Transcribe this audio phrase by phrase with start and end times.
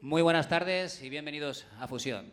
[0.00, 2.32] Muy buenas tardes y bienvenidos a Fusión.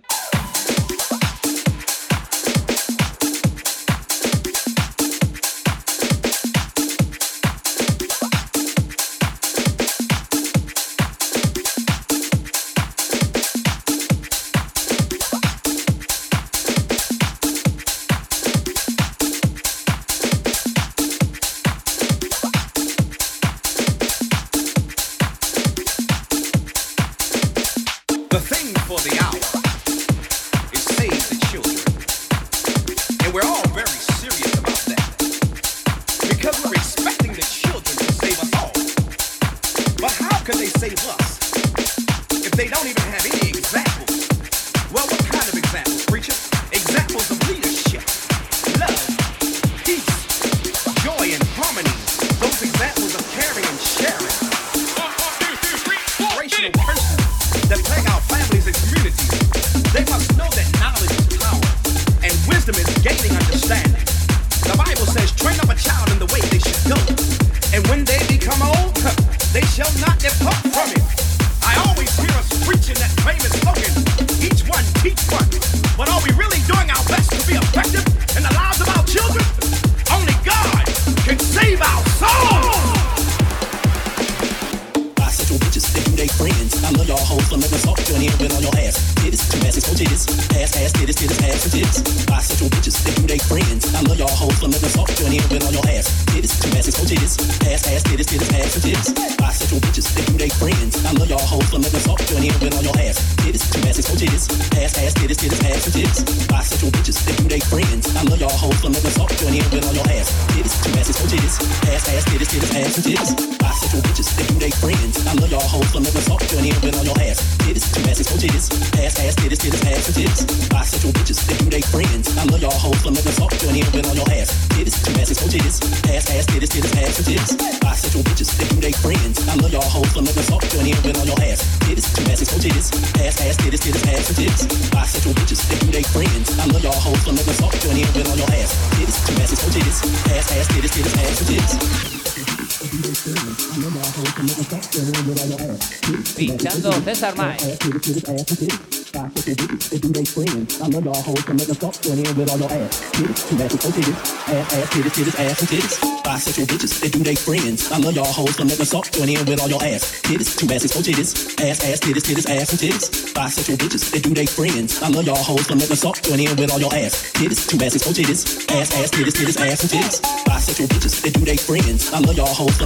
[152.67, 154.17] Titties, two asses, four titties.
[154.49, 156.21] Ass, ass, titties, titties, ass, and titties.
[156.25, 157.91] Bisexual bitches, they do they friends.
[157.91, 160.21] I love y'all hoes, come let me suck join in with all your ass.
[160.23, 161.31] Titties, two asses, four titties.
[161.61, 163.33] Ass, ass, titties, titties, ass, and titties.
[163.33, 165.01] Bisexual bitches, they do they friends.
[165.01, 166.15] I love y'all hoes, come let me suck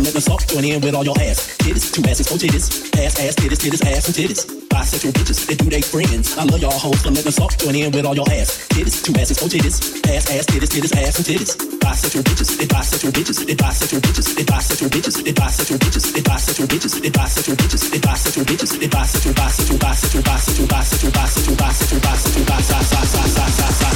[0.03, 1.55] let me suck join in with all your ass.
[1.59, 2.89] Titties, two asses, four titties.
[2.97, 4.58] Ass, ass, titties, titties, ass, and titties
[4.99, 6.35] with your bitches that do they friends.
[6.37, 8.67] I love y'all hoes for letting us all join in with all your ass.
[8.67, 9.79] Titties, two asses, four titties.
[10.11, 11.55] Ass, ass, titties, titties, ass, and titties.
[11.79, 16.21] Bisexual bitches, they bisexual bitches, they bisexual bitches, they bisexual bitches, they bisexual bitches, they
[16.21, 21.55] bisexual bitches, they bisexual bitches, they bisexual bitches, they bisexual, bisexual, bisexual, bisexual, bisexual, bisexual,
[21.55, 22.69] bisexual, bisexual, bisexual,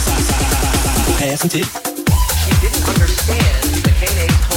[0.03, 0.53] bisexual,
[1.24, 1.74] ass and titties.
[2.44, 4.53] She didn't understand the K-Nate's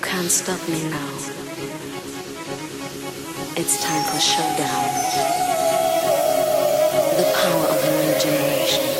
[0.00, 1.12] You can't stop me now.
[3.54, 4.84] It's time for showdown.
[7.18, 8.99] The power of a new generation.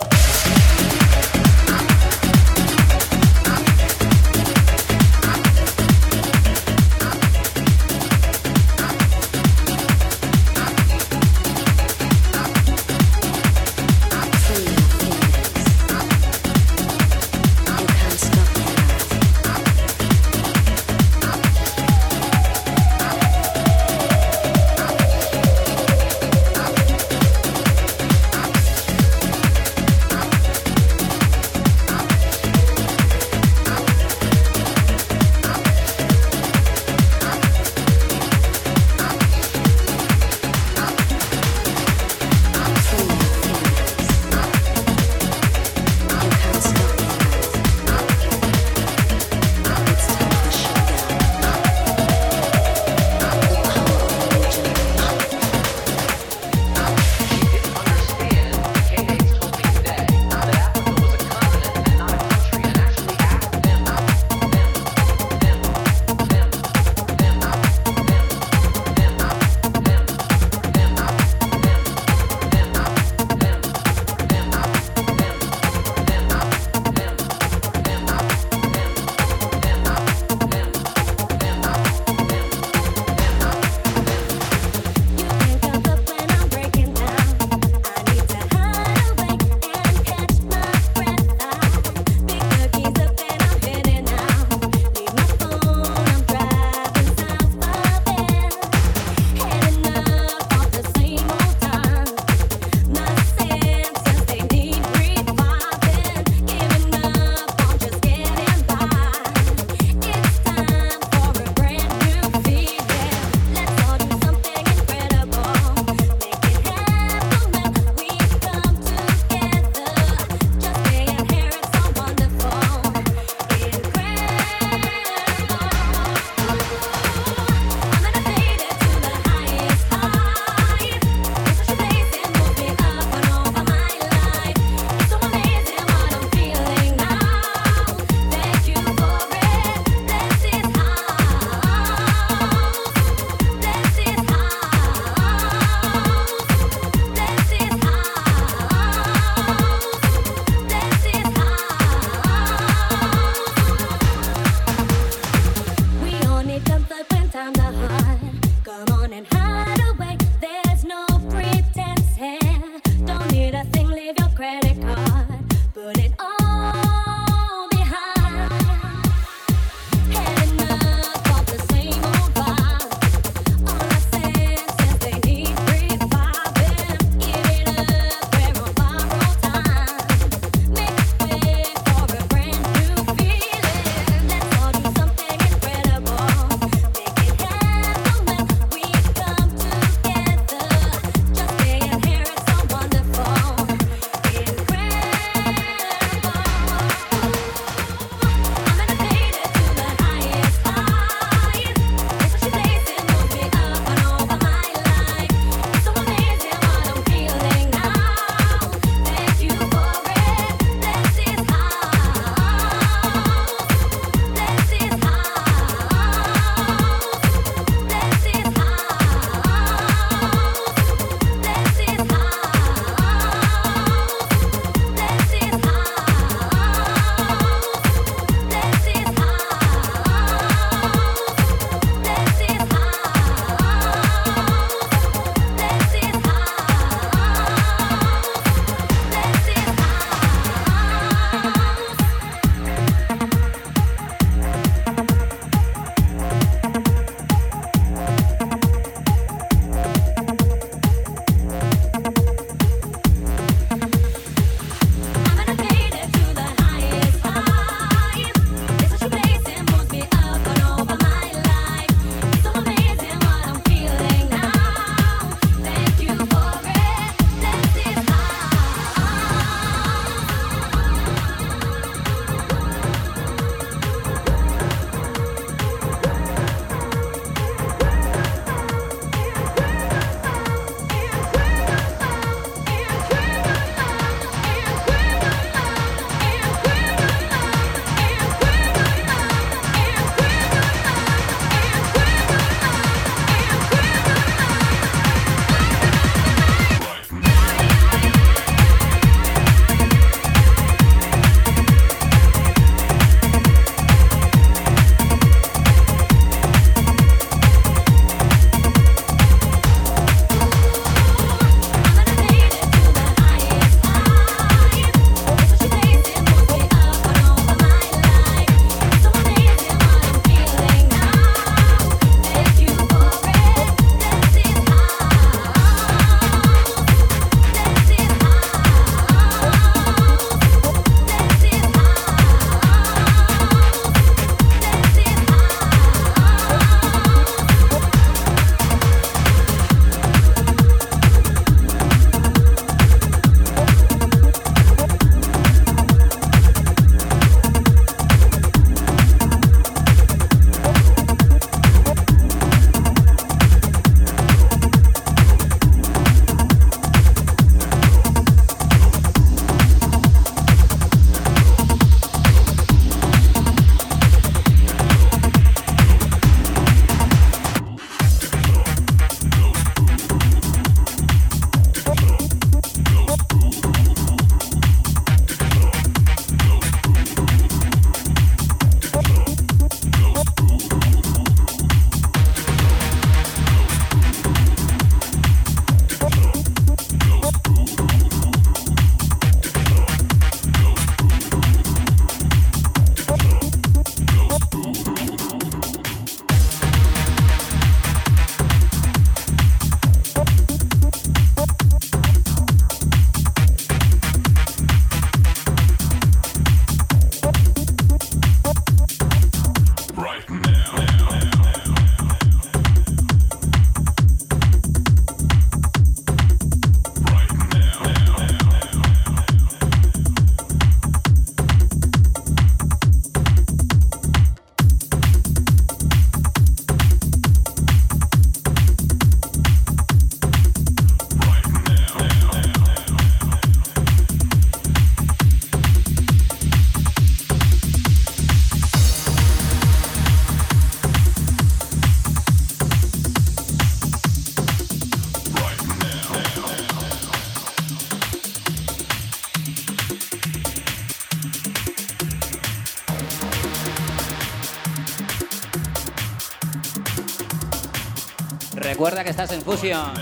[458.81, 459.93] Recuerda que estás en Fusion.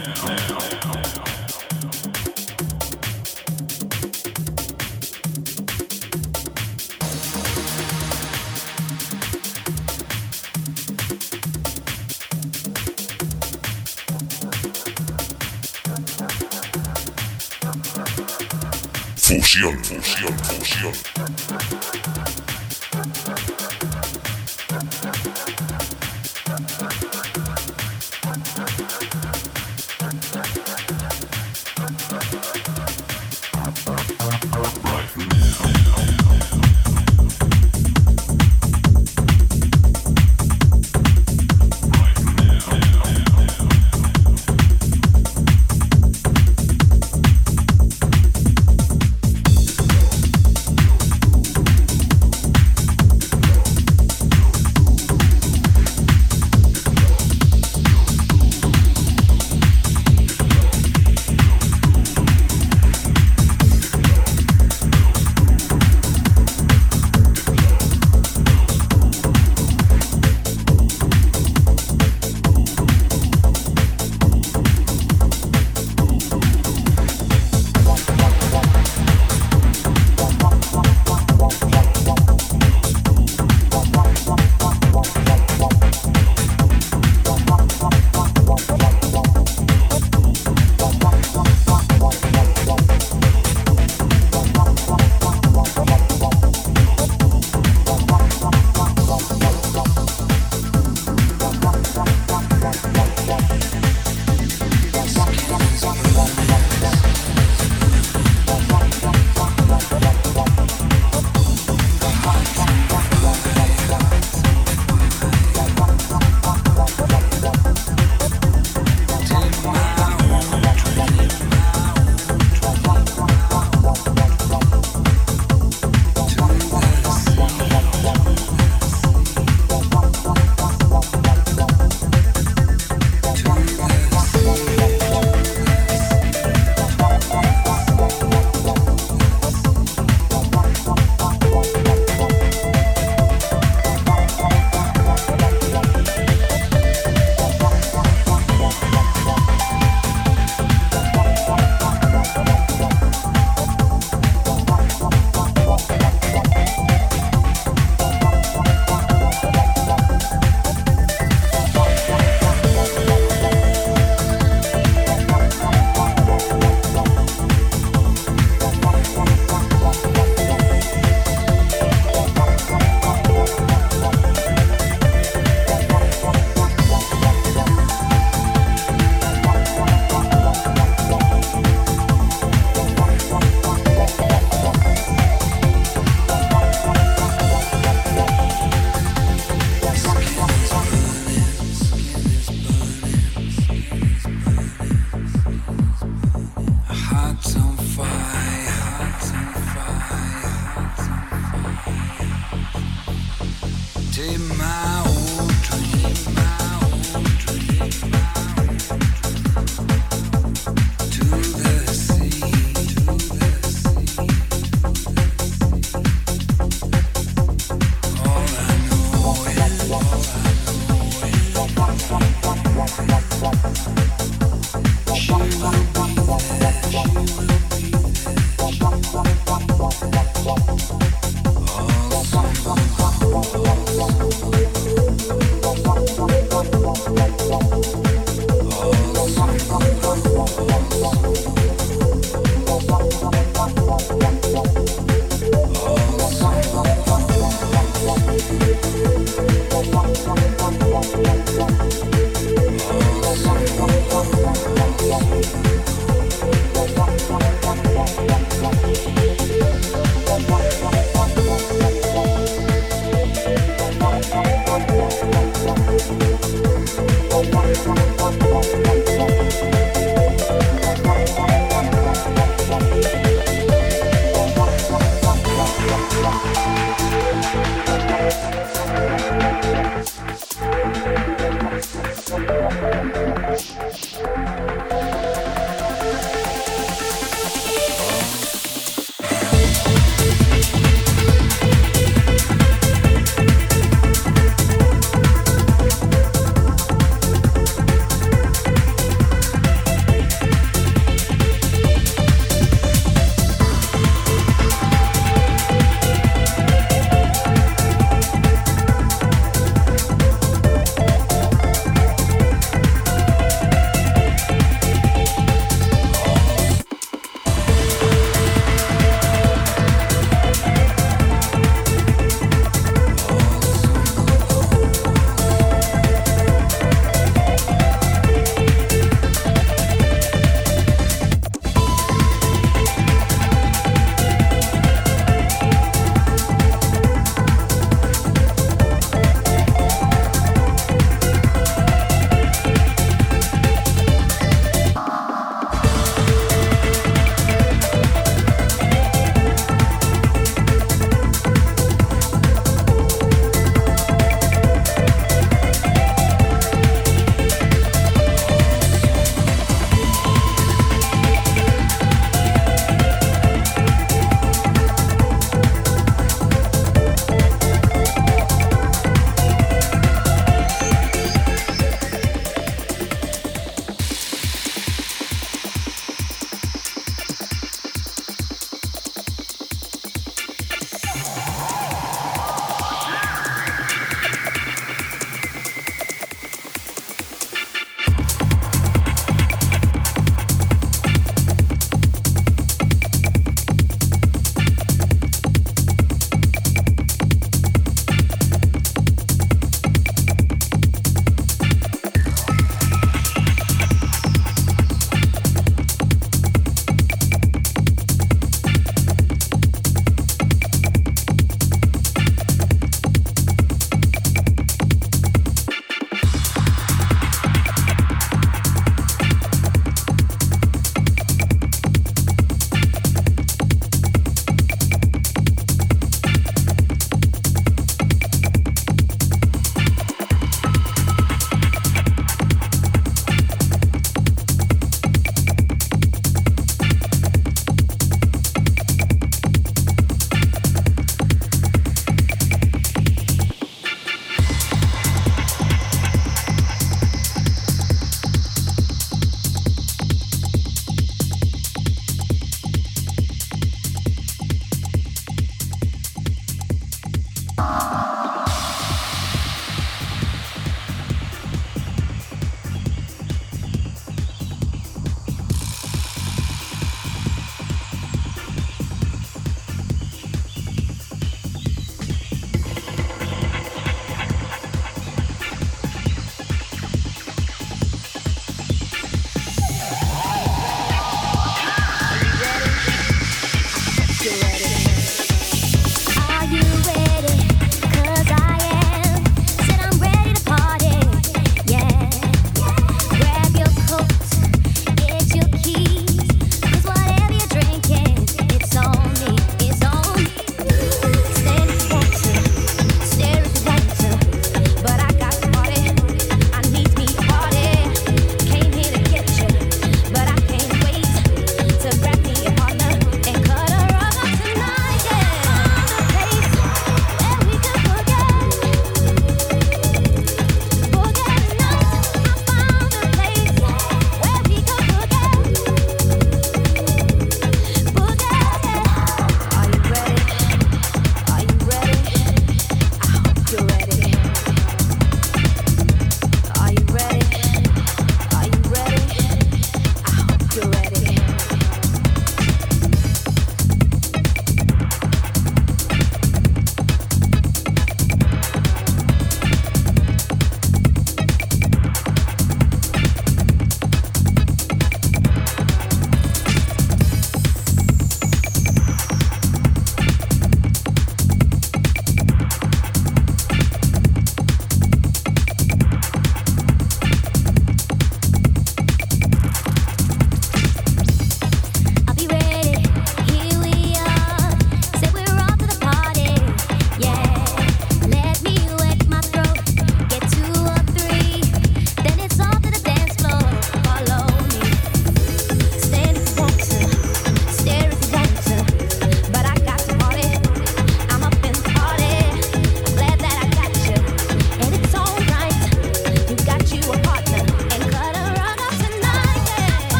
[19.17, 21.08] Fusión, fusión, fusión.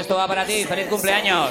[0.00, 0.64] Esto va para ti.
[0.64, 1.50] ¡Feliz cumpleaños!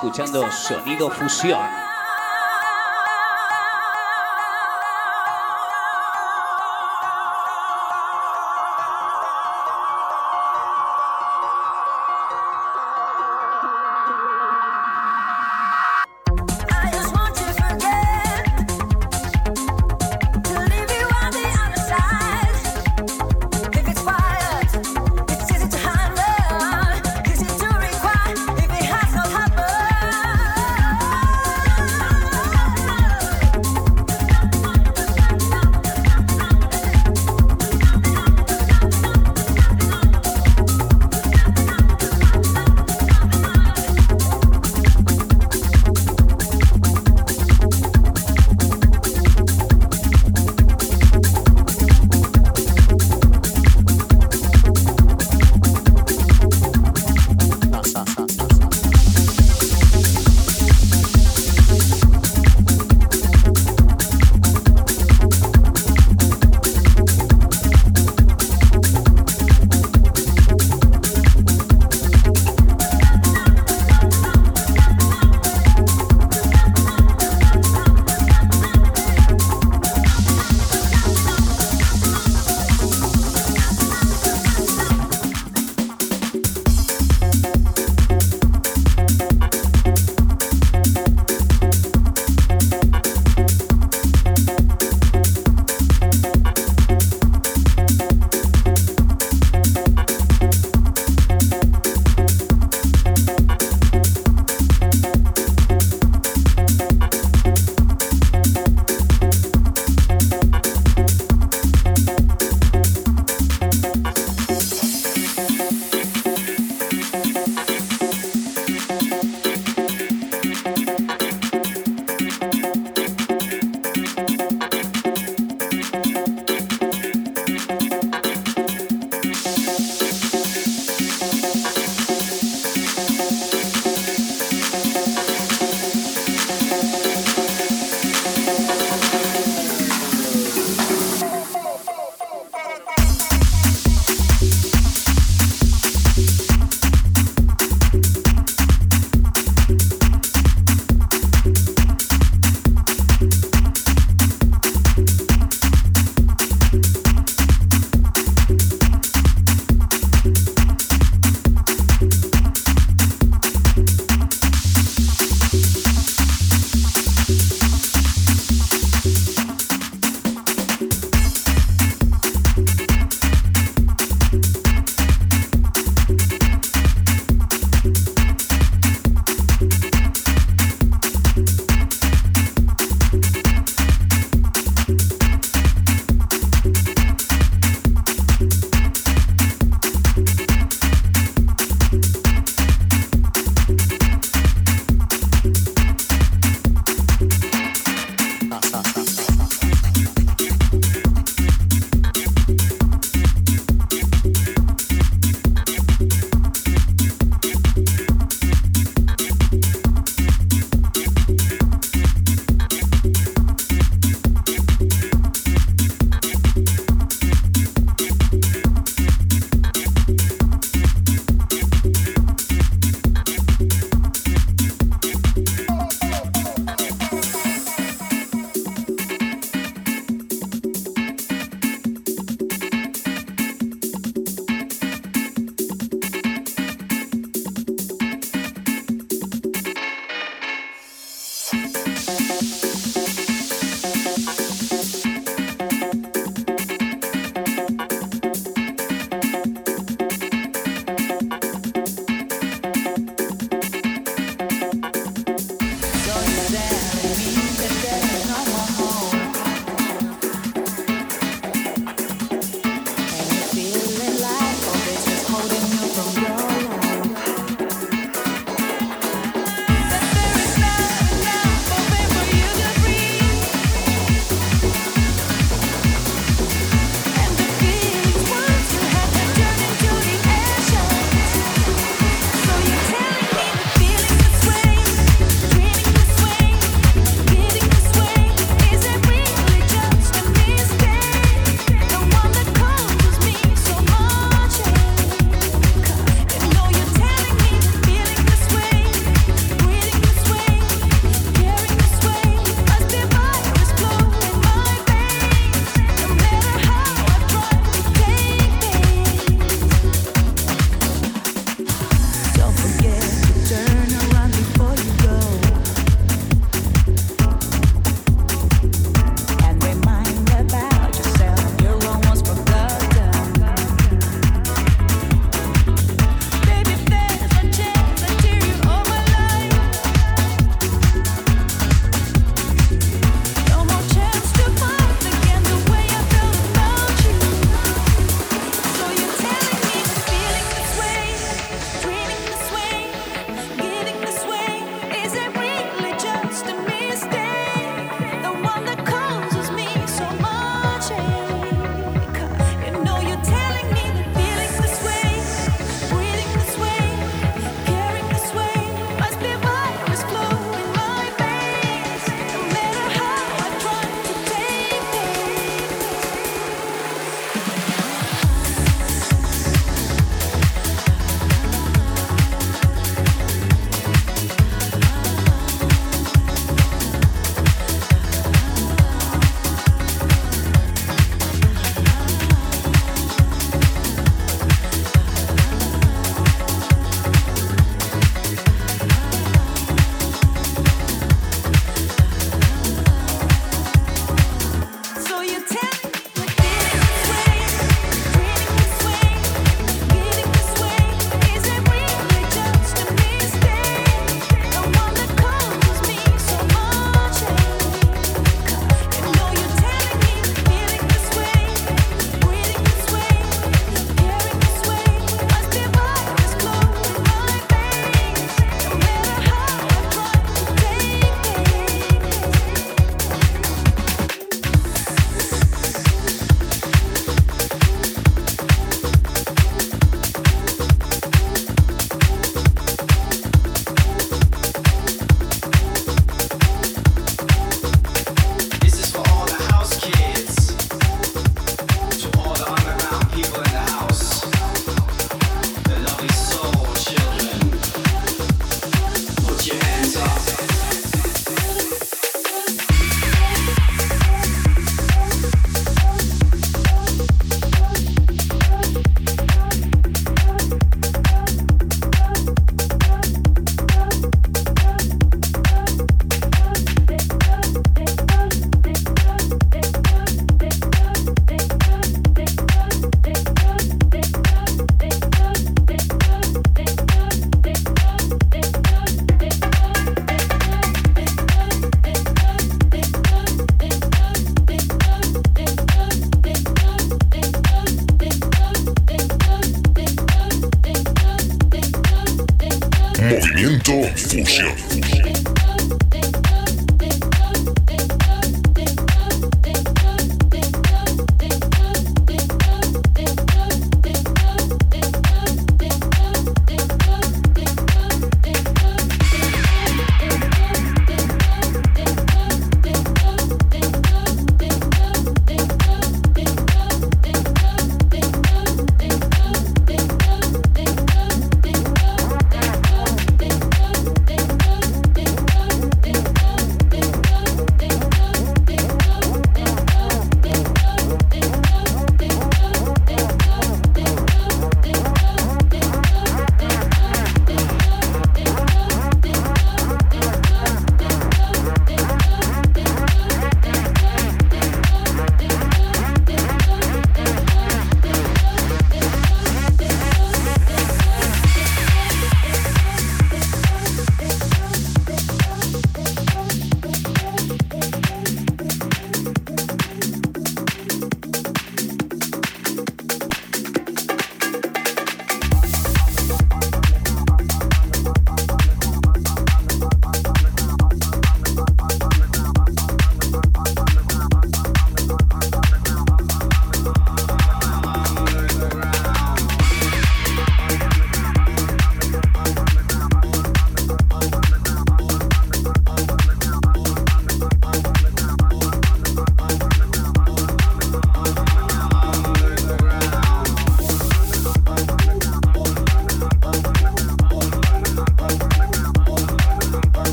[0.00, 1.89] Escuchando Sonido Fusión.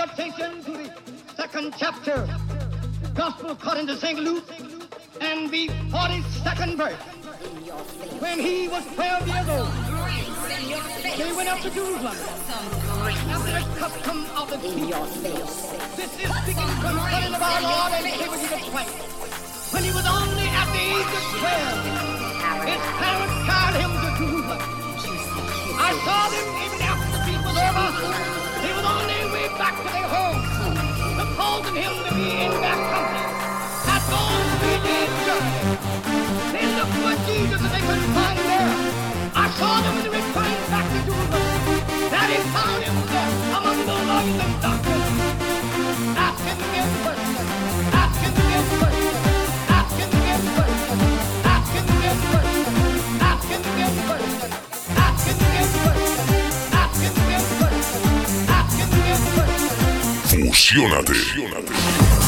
[0.00, 0.90] Your attention to the
[1.36, 2.26] second chapter,
[3.14, 4.18] Gospel according to St.
[4.18, 4.48] Luke,
[5.20, 7.02] and the 42nd verse.
[8.20, 9.68] When he was 12 years old,
[11.18, 12.16] they went up to Jerusalem
[13.28, 15.04] after the custom of the people.
[15.96, 18.96] This is speaking concerning of our Lord and Savior Jesus Christ.
[19.74, 21.60] When he was only at the age of 12,
[22.72, 24.62] his parents carried him to Jerusalem.
[25.76, 28.49] I saw them even after the feast was over
[29.60, 30.48] back to their homes.
[31.20, 33.24] The Colton Hills to be in their country.
[33.84, 35.60] That's all we did journey.
[36.56, 38.72] They looked for Jesus and they couldn't find there.
[39.36, 42.08] I saw them in they returned back to Jerusalem.
[42.08, 44.79] That is how it was among the lawyers and doctors.
[60.72, 62.19] Emocionate.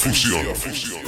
[0.00, 0.56] Fusión.
[0.56, 0.99] Fusión.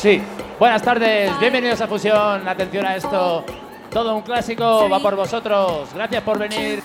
[0.00, 0.18] Sí.
[0.58, 2.48] Buenas tardes, bienvenidos a Fusión.
[2.48, 3.44] Atención a esto.
[3.90, 5.90] Todo un clásico va por vosotros.
[5.94, 6.82] Gracias por venir.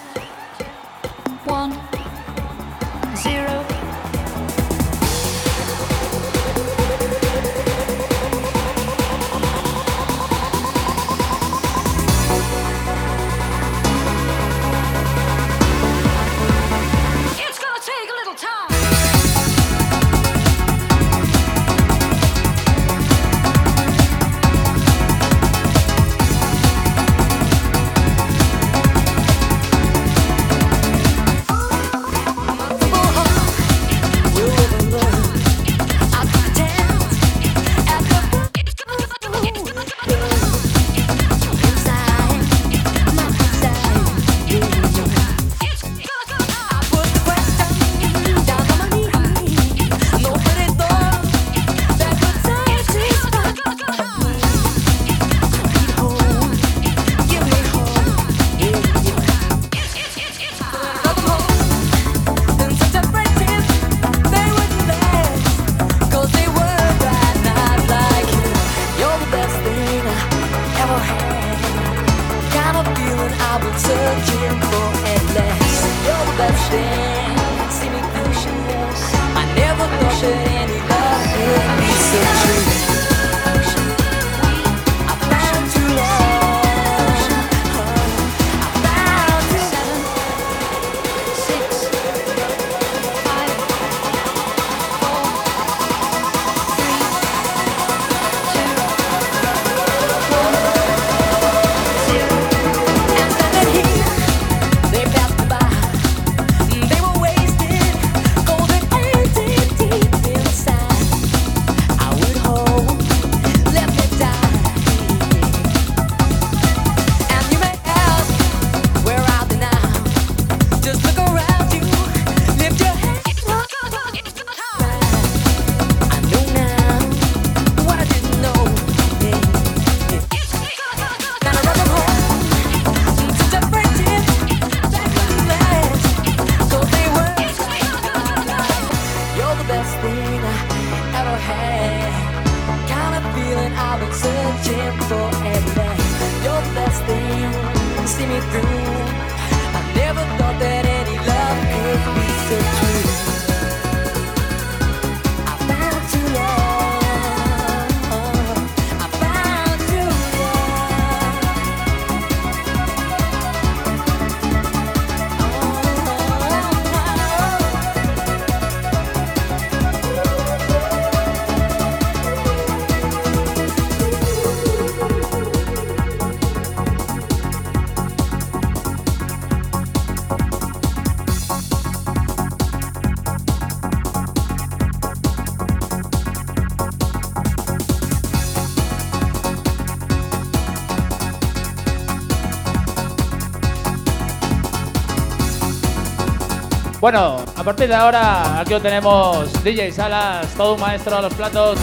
[197.06, 201.32] Bueno, a partir de ahora aquí lo tenemos DJ Salas, todo un maestro a los
[201.36, 201.78] platos.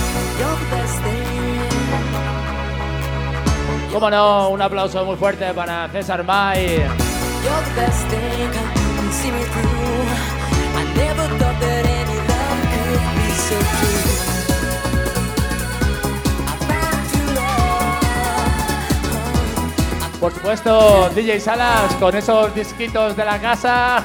[3.93, 6.83] Como no, un aplauso muy fuerte para César May.
[20.19, 24.03] Por supuesto, DJ Salas con esos disquitos de la casa.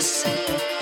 [0.00, 0.77] Just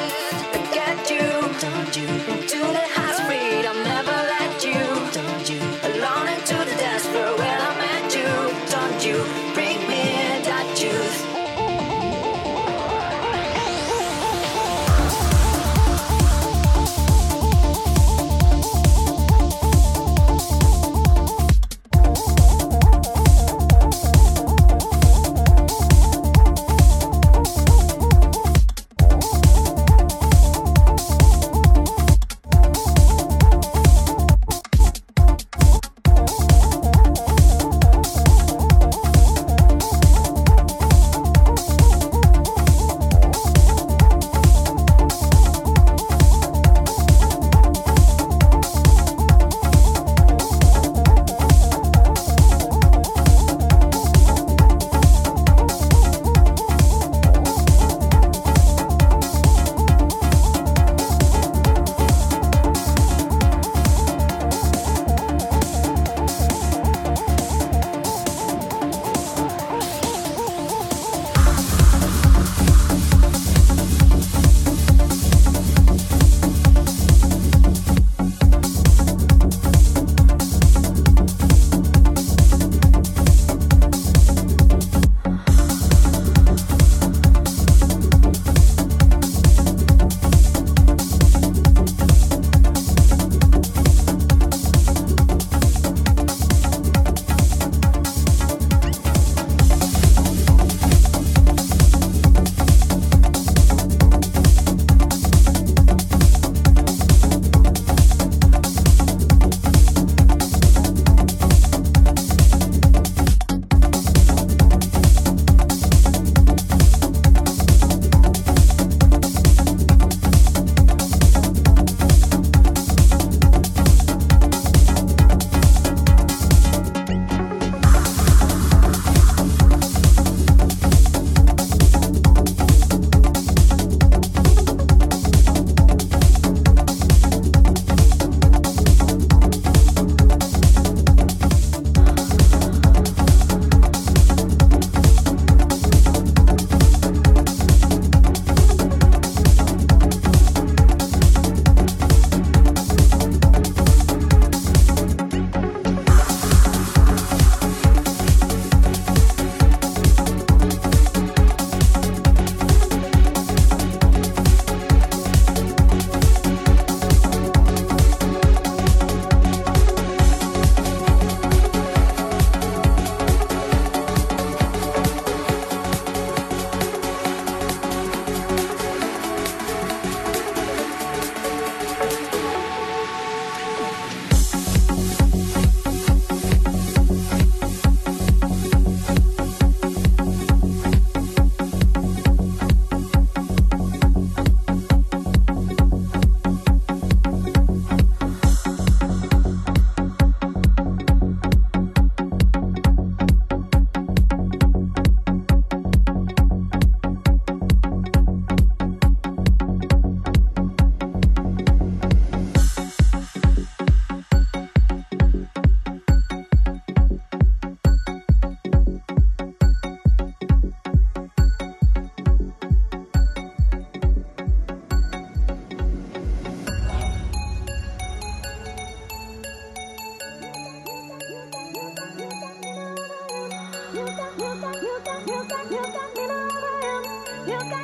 [237.48, 237.76] It's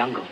[0.00, 0.29] jungle.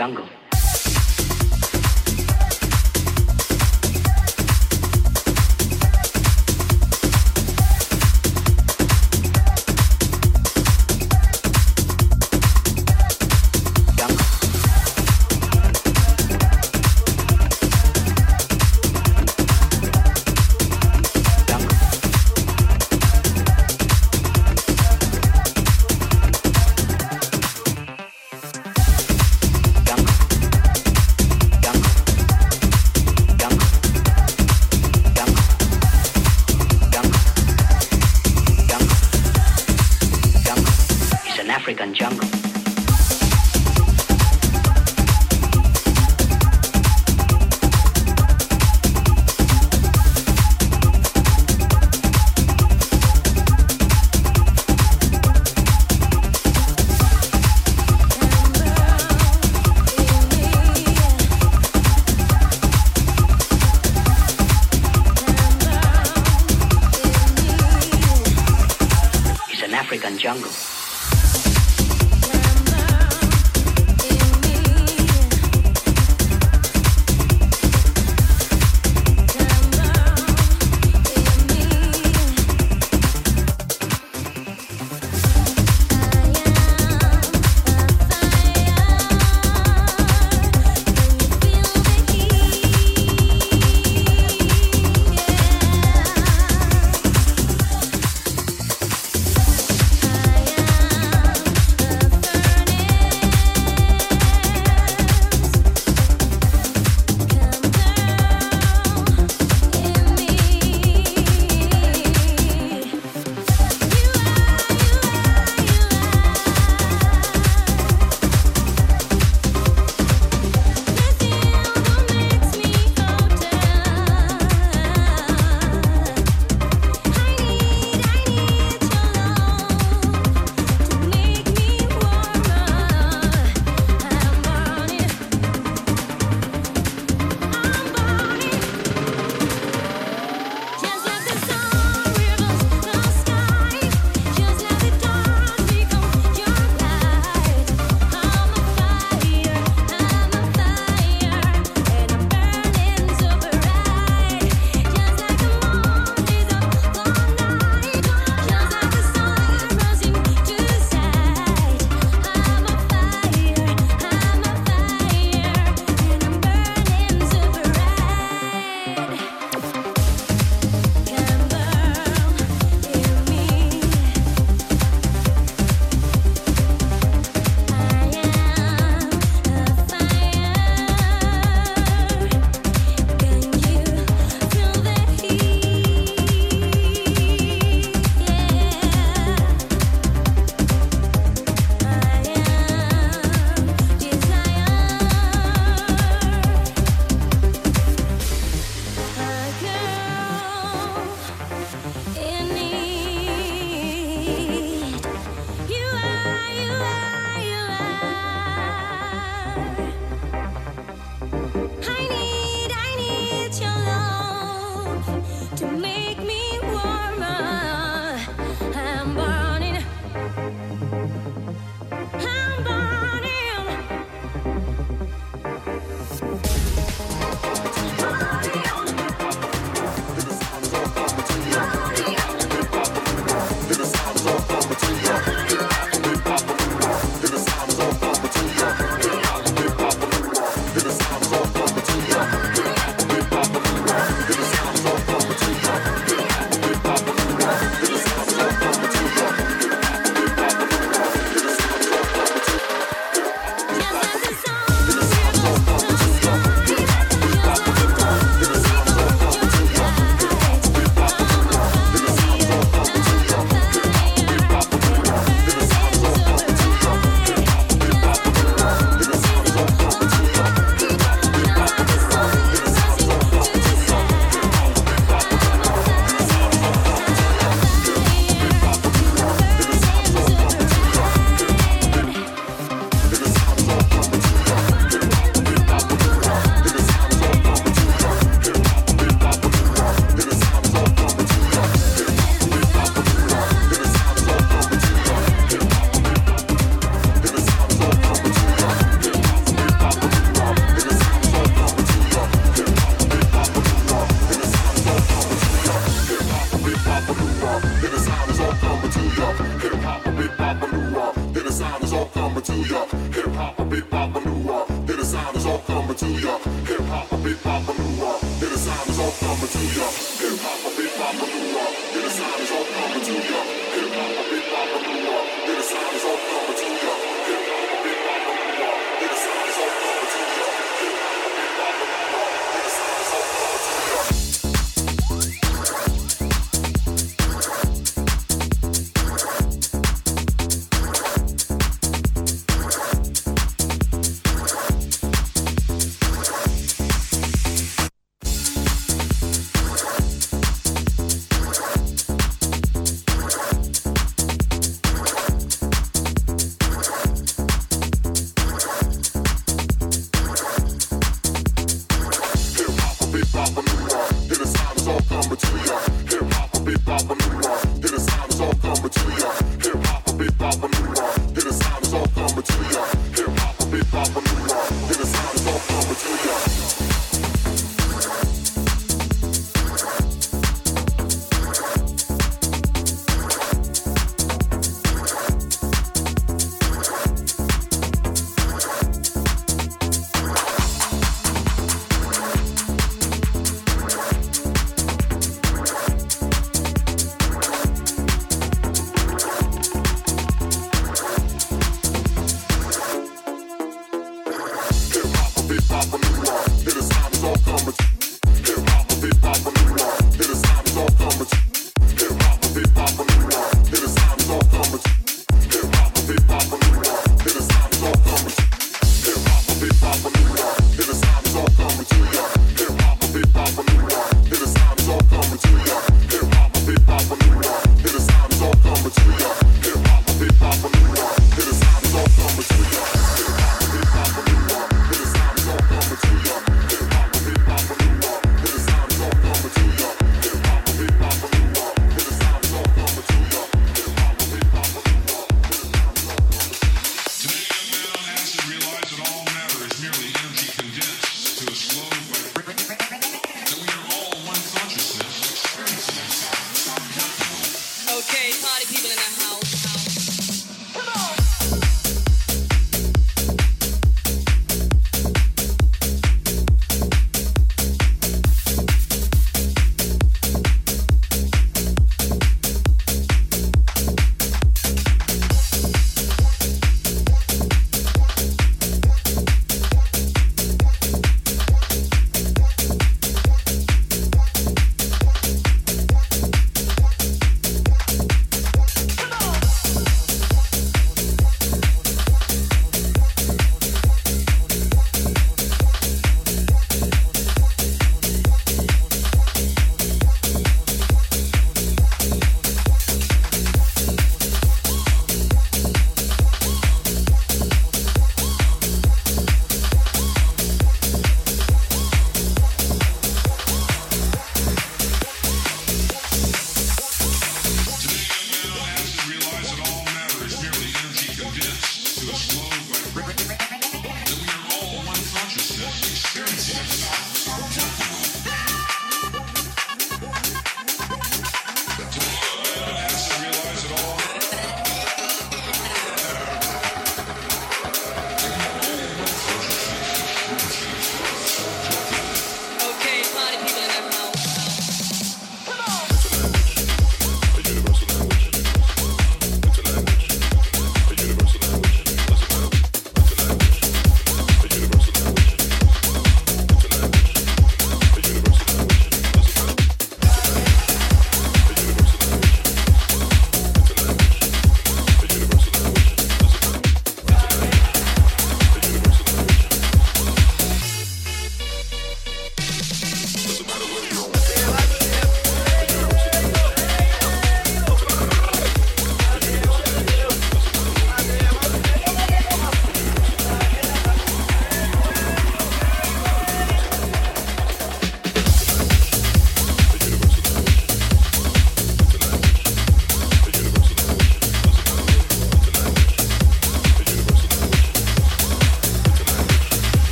[0.00, 0.29] Jungle.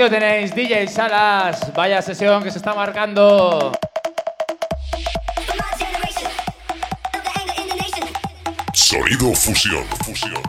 [0.00, 1.74] Aquí lo tenéis, DJ Salas.
[1.74, 3.70] Vaya sesión que se está marcando.
[8.72, 9.84] Sonido fusión.
[10.02, 10.39] Fusión.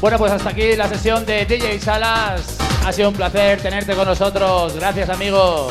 [0.00, 2.56] Bueno, pues hasta aquí la sesión de DJ Salas.
[2.86, 4.74] Ha sido un placer tenerte con nosotros.
[4.74, 5.70] Gracias, amigo.